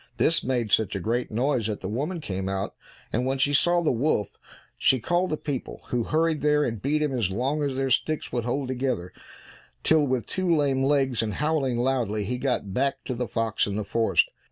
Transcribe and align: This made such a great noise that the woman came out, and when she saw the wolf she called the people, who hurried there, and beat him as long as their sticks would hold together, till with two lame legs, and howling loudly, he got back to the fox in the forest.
This 0.17 0.43
made 0.43 0.71
such 0.71 0.95
a 0.95 0.99
great 0.99 1.29
noise 1.29 1.67
that 1.67 1.81
the 1.81 1.87
woman 1.87 2.21
came 2.21 2.49
out, 2.49 2.73
and 3.13 3.23
when 3.23 3.37
she 3.37 3.53
saw 3.53 3.83
the 3.83 3.91
wolf 3.91 4.39
she 4.75 4.99
called 4.99 5.29
the 5.29 5.37
people, 5.37 5.83
who 5.89 6.05
hurried 6.05 6.41
there, 6.41 6.63
and 6.63 6.81
beat 6.81 7.03
him 7.03 7.11
as 7.13 7.29
long 7.29 7.61
as 7.61 7.75
their 7.75 7.91
sticks 7.91 8.31
would 8.33 8.43
hold 8.43 8.67
together, 8.67 9.13
till 9.83 10.07
with 10.07 10.25
two 10.25 10.55
lame 10.55 10.83
legs, 10.83 11.21
and 11.21 11.35
howling 11.35 11.77
loudly, 11.77 12.23
he 12.23 12.39
got 12.39 12.73
back 12.73 13.03
to 13.05 13.13
the 13.13 13.27
fox 13.27 13.67
in 13.67 13.75
the 13.75 13.85
forest. 13.85 14.31